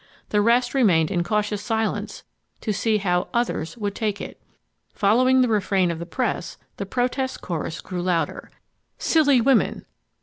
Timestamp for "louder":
8.01-8.49